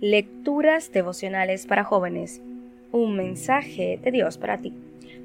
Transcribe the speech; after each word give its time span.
Lecturas 0.00 0.90
devocionales 0.90 1.66
para 1.66 1.84
jóvenes. 1.84 2.42
Un 2.90 3.16
mensaje 3.16 4.00
de 4.02 4.10
Dios 4.10 4.38
para 4.38 4.58
ti. 4.58 4.74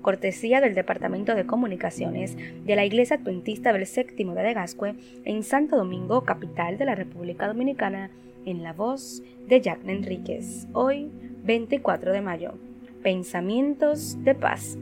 Cortesía 0.04 0.62
del 0.62 0.76
Departamento 0.76 1.34
de 1.34 1.48
Comunicaciones 1.48 2.38
de 2.38 2.76
la 2.76 2.86
Iglesia 2.86 3.18
Adventista 3.18 3.74
del 3.74 3.88
Séptimo 3.88 4.36
de 4.36 4.54
Gascue 4.54 4.94
en 5.26 5.42
Santo 5.42 5.76
Domingo, 5.76 6.24
capital 6.24 6.78
de 6.78 6.86
la 6.86 6.94
República 6.94 7.48
Dominicana, 7.48 8.12
en 8.46 8.62
la 8.62 8.74
voz 8.74 9.24
de 9.48 9.60
Jack 9.60 9.80
Enríquez. 9.88 10.68
Hoy, 10.74 11.10
24 11.44 12.14
de 12.14 12.22
mayo. 12.22 12.54
Pensamientos 13.02 14.24
de 14.24 14.36
paz. 14.36 14.78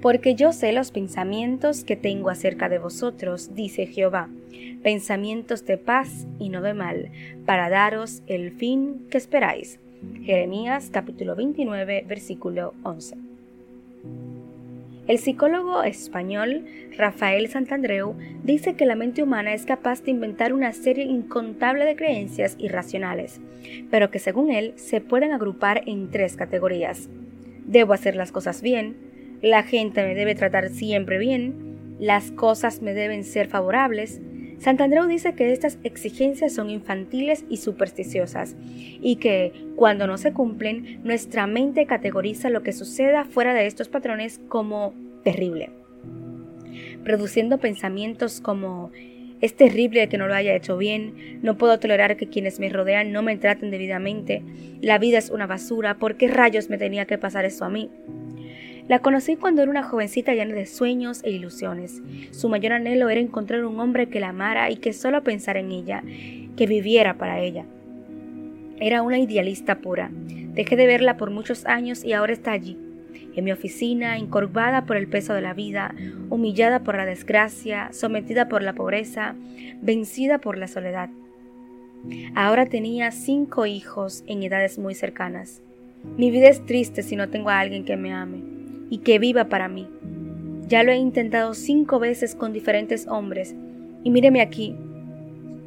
Porque 0.00 0.34
yo 0.34 0.52
sé 0.52 0.72
los 0.72 0.92
pensamientos 0.92 1.84
que 1.84 1.94
tengo 1.94 2.30
acerca 2.30 2.70
de 2.70 2.78
vosotros, 2.78 3.54
dice 3.54 3.86
Jehová, 3.86 4.30
pensamientos 4.82 5.66
de 5.66 5.76
paz 5.76 6.26
y 6.38 6.48
no 6.48 6.62
de 6.62 6.72
mal, 6.72 7.10
para 7.44 7.68
daros 7.68 8.22
el 8.26 8.52
fin 8.52 9.06
que 9.10 9.18
esperáis. 9.18 9.78
Jeremías 10.22 10.88
capítulo 10.90 11.36
29, 11.36 12.06
versículo 12.08 12.72
11. 12.82 13.16
El 15.06 15.18
psicólogo 15.18 15.82
español 15.82 16.64
Rafael 16.96 17.48
Santandreu 17.48 18.14
dice 18.42 18.76
que 18.76 18.86
la 18.86 18.94
mente 18.94 19.22
humana 19.22 19.52
es 19.52 19.66
capaz 19.66 20.02
de 20.02 20.12
inventar 20.12 20.54
una 20.54 20.72
serie 20.72 21.04
incontable 21.04 21.84
de 21.84 21.96
creencias 21.96 22.54
irracionales, 22.58 23.38
pero 23.90 24.10
que 24.10 24.18
según 24.18 24.50
él 24.50 24.72
se 24.76 25.02
pueden 25.02 25.32
agrupar 25.32 25.82
en 25.84 26.10
tres 26.10 26.36
categorías. 26.36 27.10
Debo 27.66 27.92
hacer 27.92 28.16
las 28.16 28.32
cosas 28.32 28.62
bien, 28.62 29.09
la 29.42 29.62
gente 29.62 30.02
me 30.04 30.14
debe 30.14 30.34
tratar 30.34 30.68
siempre 30.70 31.18
bien, 31.18 31.96
las 31.98 32.30
cosas 32.30 32.82
me 32.82 32.94
deben 32.94 33.24
ser 33.24 33.46
favorables. 33.48 34.20
Santandreu 34.58 35.06
dice 35.06 35.34
que 35.34 35.52
estas 35.52 35.78
exigencias 35.84 36.52
son 36.52 36.68
infantiles 36.68 37.44
y 37.48 37.56
supersticiosas 37.56 38.56
y 39.00 39.16
que, 39.16 39.52
cuando 39.76 40.06
no 40.06 40.18
se 40.18 40.32
cumplen, 40.32 41.00
nuestra 41.02 41.46
mente 41.46 41.86
categoriza 41.86 42.50
lo 42.50 42.62
que 42.62 42.72
suceda 42.72 43.24
fuera 43.24 43.54
de 43.54 43.66
estos 43.66 43.88
patrones 43.88 44.40
como 44.48 44.92
terrible, 45.24 45.70
produciendo 47.04 47.58
pensamientos 47.58 48.40
como 48.42 48.90
es 49.40 49.56
terrible 49.56 50.08
que 50.10 50.18
no 50.18 50.28
lo 50.28 50.34
haya 50.34 50.54
hecho 50.54 50.76
bien, 50.76 51.40
no 51.42 51.56
puedo 51.56 51.78
tolerar 51.78 52.18
que 52.18 52.28
quienes 52.28 52.60
me 52.60 52.68
rodean 52.68 53.12
no 53.12 53.22
me 53.22 53.38
traten 53.38 53.70
debidamente, 53.70 54.42
la 54.82 54.98
vida 54.98 55.16
es 55.16 55.30
una 55.30 55.46
basura, 55.46 55.94
¿por 55.94 56.16
qué 56.16 56.28
rayos 56.28 56.68
me 56.68 56.76
tenía 56.76 57.06
que 57.06 57.16
pasar 57.16 57.46
eso 57.46 57.64
a 57.64 57.70
mí? 57.70 57.90
La 58.90 58.98
conocí 58.98 59.36
cuando 59.36 59.62
era 59.62 59.70
una 59.70 59.84
jovencita 59.84 60.34
llena 60.34 60.52
de 60.52 60.66
sueños 60.66 61.20
e 61.22 61.30
ilusiones. 61.30 62.02
Su 62.32 62.48
mayor 62.48 62.72
anhelo 62.72 63.08
era 63.08 63.20
encontrar 63.20 63.64
un 63.64 63.78
hombre 63.78 64.08
que 64.08 64.18
la 64.18 64.30
amara 64.30 64.68
y 64.68 64.78
que 64.78 64.92
solo 64.92 65.22
pensara 65.22 65.60
en 65.60 65.70
ella, 65.70 66.02
que 66.56 66.66
viviera 66.66 67.14
para 67.14 67.38
ella. 67.38 67.64
Era 68.80 69.02
una 69.02 69.20
idealista 69.20 69.78
pura. 69.78 70.10
Dejé 70.10 70.74
de 70.74 70.88
verla 70.88 71.16
por 71.16 71.30
muchos 71.30 71.66
años 71.66 72.02
y 72.02 72.14
ahora 72.14 72.32
está 72.32 72.50
allí, 72.50 72.76
en 73.36 73.44
mi 73.44 73.52
oficina, 73.52 74.18
encorvada 74.18 74.86
por 74.86 74.96
el 74.96 75.06
peso 75.06 75.34
de 75.34 75.42
la 75.42 75.54
vida, 75.54 75.94
humillada 76.28 76.80
por 76.80 76.96
la 76.96 77.06
desgracia, 77.06 77.90
sometida 77.92 78.48
por 78.48 78.60
la 78.60 78.72
pobreza, 78.72 79.36
vencida 79.80 80.38
por 80.38 80.58
la 80.58 80.66
soledad. 80.66 81.10
Ahora 82.34 82.66
tenía 82.66 83.12
cinco 83.12 83.66
hijos 83.66 84.24
en 84.26 84.42
edades 84.42 84.80
muy 84.80 84.96
cercanas. 84.96 85.62
Mi 86.16 86.32
vida 86.32 86.48
es 86.48 86.66
triste 86.66 87.04
si 87.04 87.14
no 87.14 87.28
tengo 87.28 87.50
a 87.50 87.60
alguien 87.60 87.84
que 87.84 87.96
me 87.96 88.12
ame 88.12 88.59
y 88.90 88.98
que 88.98 89.18
viva 89.18 89.44
para 89.44 89.68
mí. 89.68 89.88
Ya 90.66 90.82
lo 90.82 90.92
he 90.92 90.96
intentado 90.96 91.54
cinco 91.54 91.98
veces 91.98 92.34
con 92.34 92.52
diferentes 92.52 93.06
hombres 93.06 93.54
y 94.04 94.10
míreme 94.10 94.40
aquí. 94.40 94.76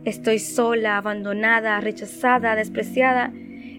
Estoy 0.06 0.40
sola, 0.40 0.98
abandonada, 0.98 1.80
rechazada, 1.80 2.56
despreciada. 2.56 3.34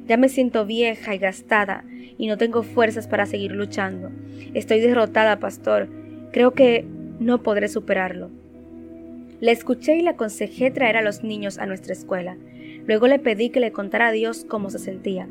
Ya 0.07 0.17
me 0.17 0.29
siento 0.29 0.67
vieja 0.67 1.15
y 1.15 1.19
gastada 1.19 1.85
y 2.19 2.27
no 2.27 2.39
tengo 2.39 2.63
fuerzas 2.63 3.07
para 3.07 3.27
seguir 3.27 3.53
luchando. 3.53 4.11
Estoy 4.55 4.81
derrotada, 4.81 5.39
pastor. 5.39 5.89
Creo 6.33 6.53
que 6.53 6.85
no 7.21 7.43
podré 7.43 7.69
superarlo. 7.69 8.31
Le 9.41 9.53
escuché 9.53 9.97
y 9.97 10.03
le 10.03 10.11
aconsejé 10.11 10.71
traer 10.71 10.97
a 10.97 11.03
los 11.03 11.23
niños 11.23 11.59
a 11.59 11.67
nuestra 11.67 11.93
escuela. 11.93 12.37
Luego 12.87 13.09
le 13.09 13.19
pedí 13.19 13.51
que 13.51 13.61
le 13.61 13.73
contara 13.73 14.09
a 14.09 14.13
Dios 14.13 14.45
cómo 14.49 14.71
se 14.71 14.79
sentía. 14.79 15.29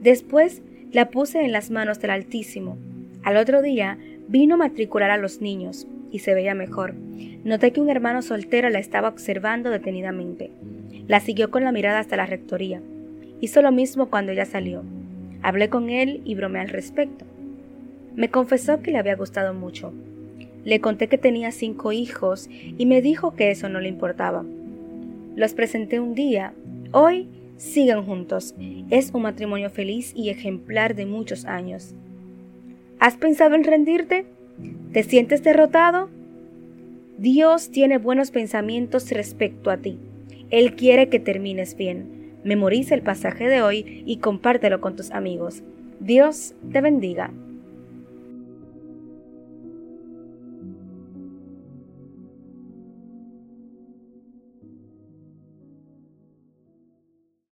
Después 0.00 0.62
la 0.92 1.10
puse 1.10 1.44
en 1.44 1.52
las 1.52 1.70
manos 1.70 2.00
del 2.00 2.10
Altísimo 2.10 2.78
al 3.22 3.36
otro 3.36 3.62
día 3.62 3.98
vino 4.28 4.54
a 4.54 4.58
matricular 4.58 5.10
a 5.10 5.16
los 5.16 5.40
niños 5.40 5.86
y 6.10 6.20
se 6.20 6.34
veía 6.34 6.54
mejor. 6.54 6.94
Noté 7.44 7.72
que 7.72 7.80
un 7.80 7.90
hermano 7.90 8.22
soltero 8.22 8.68
la 8.70 8.78
estaba 8.78 9.08
observando 9.08 9.70
detenidamente. 9.70 10.50
La 11.06 11.20
siguió 11.20 11.50
con 11.50 11.64
la 11.64 11.72
mirada 11.72 11.98
hasta 11.98 12.16
la 12.16 12.26
rectoría. 12.26 12.80
Hizo 13.40 13.62
lo 13.62 13.72
mismo 13.72 14.10
cuando 14.10 14.32
ella 14.32 14.44
salió. 14.44 14.82
Hablé 15.42 15.68
con 15.68 15.90
él 15.90 16.20
y 16.24 16.34
bromeé 16.34 16.62
al 16.62 16.68
respecto. 16.68 17.24
Me 18.14 18.28
confesó 18.28 18.80
que 18.82 18.90
le 18.90 18.98
había 18.98 19.16
gustado 19.16 19.54
mucho. 19.54 19.92
Le 20.64 20.80
conté 20.80 21.08
que 21.08 21.16
tenía 21.16 21.52
cinco 21.52 21.92
hijos 21.92 22.48
y 22.50 22.84
me 22.84 23.00
dijo 23.00 23.34
que 23.34 23.50
eso 23.50 23.68
no 23.68 23.80
le 23.80 23.88
importaba. 23.88 24.44
Los 25.36 25.54
presenté 25.54 26.00
un 26.00 26.14
día. 26.14 26.52
Hoy 26.92 27.28
siguen 27.56 28.02
juntos. 28.02 28.54
Es 28.90 29.10
un 29.14 29.22
matrimonio 29.22 29.70
feliz 29.70 30.12
y 30.14 30.28
ejemplar 30.28 30.94
de 30.94 31.06
muchos 31.06 31.46
años. 31.46 31.94
¿Has 33.00 33.16
pensado 33.16 33.54
en 33.54 33.64
rendirte? 33.64 34.26
¿Te 34.92 35.02
sientes 35.04 35.42
derrotado? 35.42 36.10
Dios 37.16 37.70
tiene 37.70 37.96
buenos 37.96 38.30
pensamientos 38.30 39.10
respecto 39.10 39.70
a 39.70 39.78
ti. 39.78 39.98
Él 40.50 40.76
quiere 40.76 41.08
que 41.08 41.18
termines 41.18 41.76
bien. 41.76 42.34
Memoriza 42.44 42.94
el 42.94 43.00
pasaje 43.00 43.48
de 43.48 43.62
hoy 43.62 44.02
y 44.04 44.18
compártelo 44.18 44.82
con 44.82 44.96
tus 44.96 45.12
amigos. 45.12 45.62
Dios 45.98 46.54
te 46.72 46.82
bendiga. 46.82 47.32